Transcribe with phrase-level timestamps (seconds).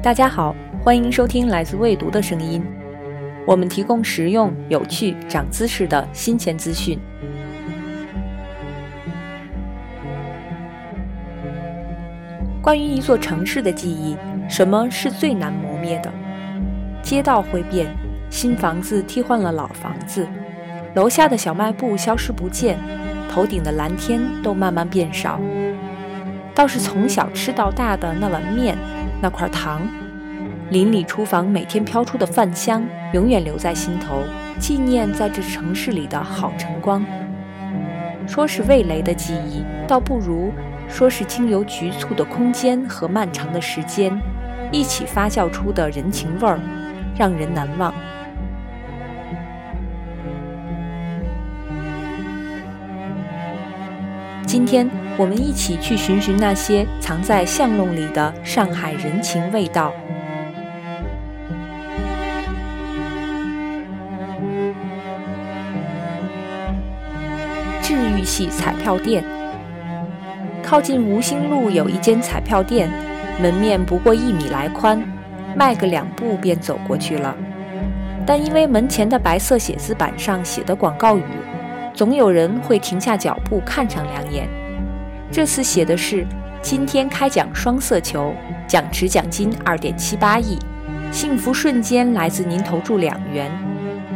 [0.00, 2.64] 大家好，欢迎收听来自未读的声音。
[3.46, 6.98] 我们提供实用、有趣、长姿势的新鲜资讯。
[12.68, 14.14] 关于一座城市的记忆，
[14.46, 16.12] 什么是最难磨灭的？
[17.00, 17.86] 街道会变，
[18.28, 20.28] 新房子替换了老房子，
[20.94, 22.76] 楼下的小卖部消失不见，
[23.30, 25.40] 头顶的蓝天都慢慢变少。
[26.54, 28.76] 倒是从小吃到大的那碗面。
[29.22, 29.80] 那块糖，
[30.68, 34.22] 邻里厨房每天飘出的饭香，永远留在心头，
[34.58, 37.02] 纪念在这城市里的好晨光。
[38.26, 40.52] 说是味蕾的记忆，倒不如
[40.88, 44.18] 说是经由局促的空间和漫长的时间，
[44.72, 46.58] 一起发酵出的人情味儿，
[47.16, 47.94] 让人难忘。
[54.46, 54.88] 今天。
[55.18, 59.92] 我们一起去寻寻那些藏在巷弄里的上海人情味道。
[67.82, 69.24] 治愈系彩票店，
[70.68, 72.90] 靠近吴兴路有一间彩票店，
[73.40, 75.02] 门面不过一米来宽，
[75.56, 77.34] 迈个两步便走过去了。
[78.26, 81.22] 但因为门前的白色写字板上写的广告语，
[81.94, 84.46] 总有人会停下脚步看上两眼。
[85.32, 86.26] 这次写的是：
[86.60, 88.34] 今天开奖双色球，
[88.66, 90.58] 奖池奖金二点七八亿，
[91.10, 93.50] 幸福瞬间来自您投注两元，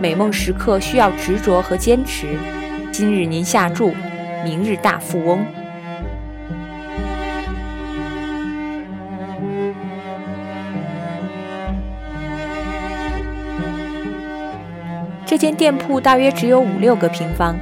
[0.00, 2.36] 美梦时刻需要执着和坚持，
[2.90, 3.94] 今日您下注，
[4.42, 5.46] 明日大富翁。
[15.30, 17.54] 这间店铺大约只有五六个平方，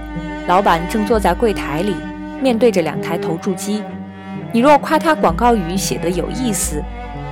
[0.47, 1.95] 老板正坐在柜台里。
[2.41, 3.83] 面对着两台投注机，
[4.53, 6.83] 你若夸他广告语写得有意思，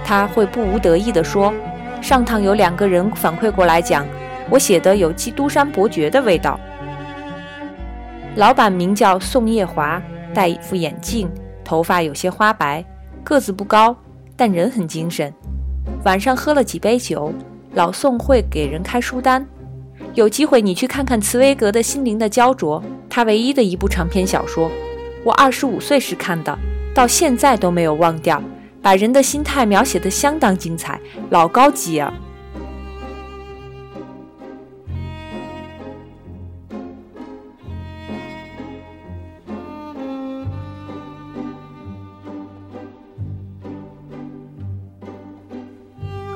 [0.05, 1.55] 他会不无得意地说
[2.03, 4.07] ：“上趟有两个人反馈过来讲，
[4.51, 6.61] 我写的有基督山伯爵的味道。”
[8.37, 10.03] 老板名叫宋叶华，
[10.35, 11.31] 戴一副眼镜，
[11.65, 12.85] 头发有些花白，
[13.25, 13.97] 个子不高，
[14.37, 15.33] 但人很精神。
[16.05, 17.33] 晚上喝了几杯酒，
[17.73, 19.47] 老宋会给人开书单。
[20.17, 24.71] 有机会你去看看茨威格的《心灵的焦灼》，他唯一的一部长篇小说。
[25.23, 26.59] 我二十五岁时看的，
[26.95, 28.43] 到现在都没有忘掉，
[28.81, 32.11] 把人的心态描写的相当精彩，老高级啊！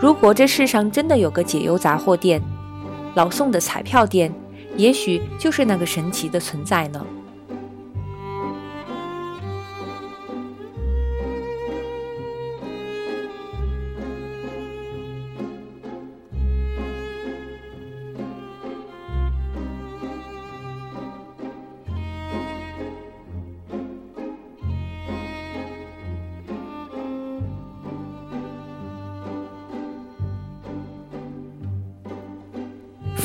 [0.02, 2.42] 如果这世上真的有个解忧杂货店，
[3.14, 4.32] 老宋的彩票店，
[4.76, 7.04] 也许就是那个神奇的存在呢。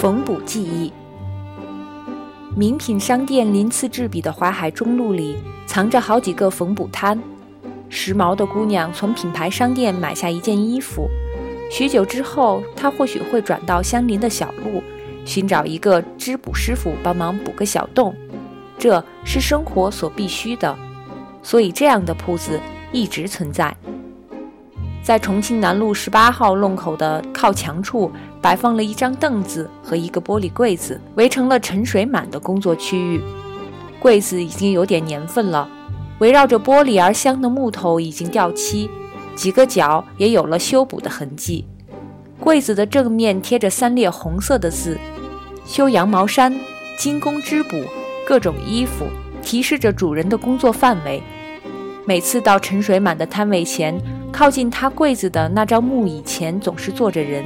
[0.06, 0.94] 缝补技艺。
[2.56, 5.36] 名品商店鳞次栉比的淮海中路里，
[5.66, 7.20] 藏着好几个缝补摊。
[7.90, 11.10] 时髦的姑娘从品牌商店买下一件衣服，
[11.72, 14.84] 许久之后，她或许会转到相邻的小路，
[15.26, 18.14] 寻找一个织补师傅帮忙补个小洞。
[18.78, 20.78] 这是生活所必须的，
[21.42, 22.60] 所以这样的铺子
[22.92, 23.76] 一直存在。
[25.06, 28.12] 在重庆南路十八号弄口的靠墙处，
[28.42, 33.22] 摆放了一张凳子和一个玻璃柜子，围成了陈水满的工作区域。
[34.00, 35.70] 柜子已经有点年份了，
[36.18, 38.90] 围绕着玻璃而香的木头已经掉漆，
[39.36, 41.68] 几个角也有了修补的痕迹。
[42.40, 44.98] 柜子的正面贴着三列红色的字
[45.68, 46.52] ：“修羊毛衫、
[46.98, 47.80] 精工织补、
[48.28, 49.06] 各种衣服”，
[49.44, 51.22] 提示着主人的工作范围。
[52.08, 53.96] 每次到陈水满的摊位前。
[54.36, 57.46] 靠近他柜子的那张木椅前总是坐着人，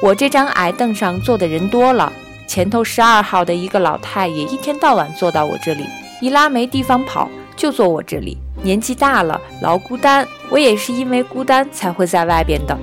[0.00, 2.12] 我这张矮凳上坐的人多了。
[2.46, 5.84] 前头十二号的一个老太也一天到晚坐到我这里，
[6.20, 8.38] 一拉没地方跑就坐我这里。
[8.62, 12.78] 年纪大了，老孤单，我也是因为孤单才会在外边的。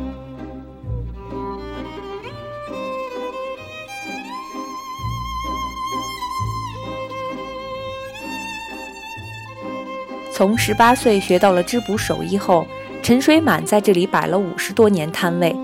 [10.33, 12.67] 从十八岁学到了织补手艺后，
[13.05, 15.55] 陈水满在这里摆了五十多年摊位。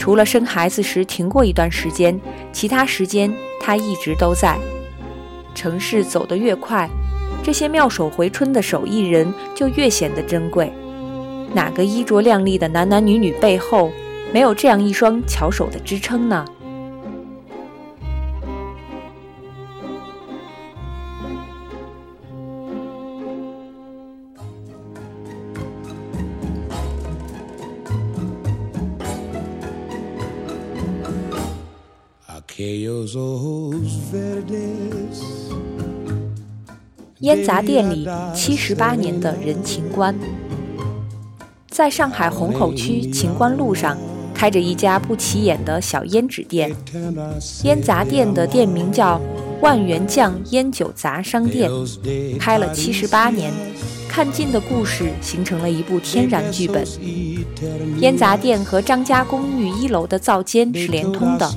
[0.00, 2.20] 除了生孩子时停过一段时间，
[2.50, 4.58] 其他时间他一直都在。
[5.54, 6.90] 城市走得越快，
[7.40, 10.72] 这些妙手回春的手艺人就越显得珍贵。
[11.54, 13.92] 哪个衣着靓丽的男男女女背后，
[14.32, 16.44] 没有这样一双巧手的支撑呢？
[37.20, 40.14] 烟杂店里七十八年的人情观，
[41.70, 43.96] 在上海虹口区秦观路上
[44.34, 46.74] 开着一家不起眼的小胭脂店。
[47.64, 49.20] 烟杂店的店名叫
[49.60, 51.70] 万元酱烟酒杂商店，
[52.38, 53.52] 开了七十八年。
[54.12, 56.86] 看尽的故事形成了一部天然剧本。
[57.98, 61.50] 烟杂店和张家公寓一楼的灶间是连通的。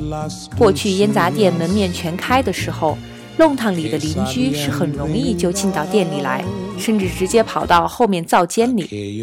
[0.58, 2.98] 过去烟杂店门面全开的时候，
[3.38, 6.46] 弄堂里的邻居是很容易就进到店里来，
[6.78, 9.22] 甚至直接跑到后面灶间里。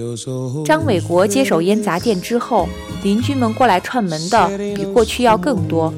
[0.67, 2.69] 张伟国接手烟杂店之后，
[3.02, 5.90] 邻居们过来串门的比过去要更多，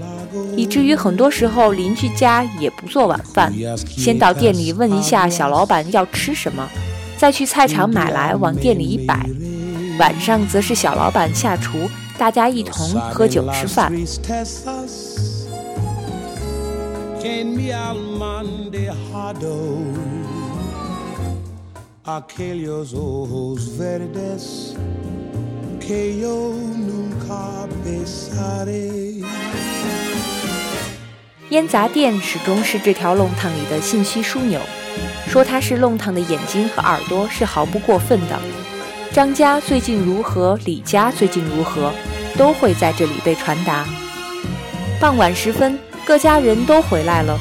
[0.56, 3.52] 以至于很多时候邻居家也不做晚饭，
[3.84, 6.70] 先到店里问一下小老板要吃什么。
[7.16, 9.28] 再去菜场买来，往店里一摆。
[9.98, 11.88] 晚上则是小老板下厨，
[12.18, 13.92] 大家一同喝酒吃饭。
[31.50, 34.60] 烟杂店始终是这条弄堂里的信息枢纽。
[35.26, 38.38] 说他是弄堂的眼睛和耳朵是毫不过分的。
[39.12, 41.92] 张家最近如何，李家最近如何，
[42.36, 43.86] 都会在这里被传达。
[45.00, 47.38] 傍晚时分，各家人都回来了，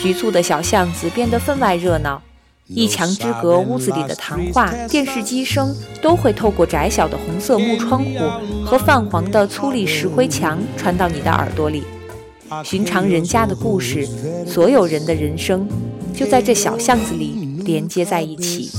[0.00, 2.22] 局促的小巷子变得分外热闹。
[2.66, 8.18] 一墙之隔，屋子里的谈话、电视机声都会透过窄小的红色木窗户
[8.64, 11.84] 和泛黄的粗砺石灰墙传到你的耳朵里。
[12.62, 14.06] 寻常人家的故事，
[14.46, 15.66] 所有人的人生。
[16.18, 18.76] 就在这小巷子里连接在一起。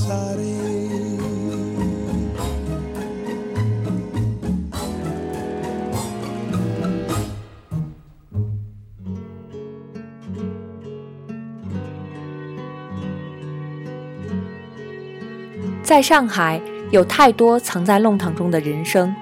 [15.82, 16.60] 在上海，
[16.90, 19.14] 有太多藏在弄堂中的人生，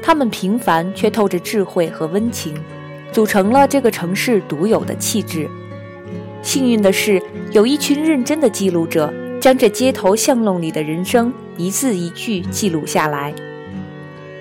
[0.00, 2.54] 他们平凡却透着智慧和温情，
[3.10, 5.50] 组成了这个城市独有的气质。
[6.46, 7.20] 幸运的是，
[7.50, 13.34] 有一群认真的记录者，将这街头巷弄里的人生一字一句记录下来。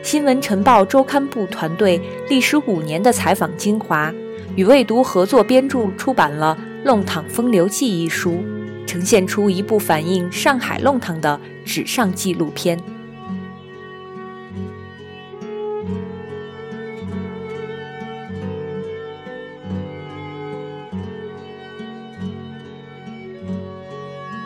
[0.04, 2.00] 新闻晨报周刊部团队
[2.30, 4.13] 历时五年的采访精华，
[4.56, 6.56] 与未读合作编著出版了
[6.86, 8.44] 《弄堂风流记》一书，
[8.86, 12.80] 呈现出一部反映上海弄堂的纸上纪录片。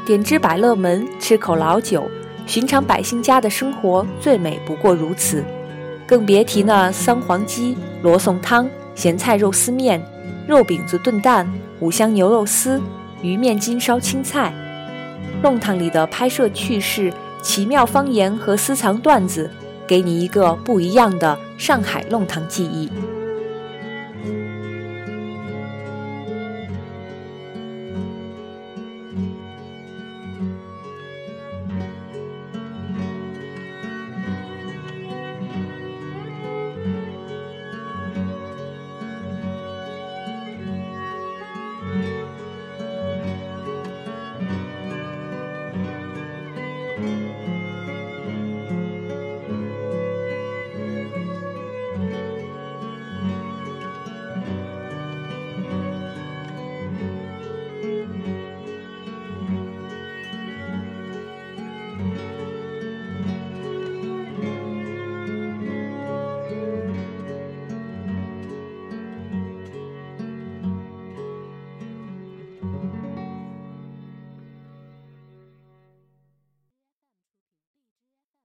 [0.09, 2.09] 点支百乐门，吃口老酒，
[2.47, 5.43] 寻常百姓家的生活最美不过如此，
[6.07, 10.03] 更别提那桑黄鸡、罗宋汤、咸菜肉丝面、
[10.47, 11.47] 肉饼子炖蛋、
[11.79, 12.81] 五香牛肉丝、
[13.21, 14.51] 鱼面筋烧青菜。
[15.43, 17.13] 弄堂里的拍摄趣事、
[17.43, 19.47] 奇妙方言和私藏段子，
[19.85, 22.89] 给你一个不一样的上海弄堂记忆。